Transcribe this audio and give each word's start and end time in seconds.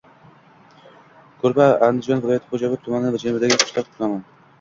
Ko‘rpa- 1.43 1.67
Andijon 1.87 2.23
viloyati 2.23 2.49
Xo‘jaobod 2.55 2.81
tumani 2.87 3.13
janubidagi 3.25 3.61
qishloq 3.65 3.93
nomi. 4.01 4.19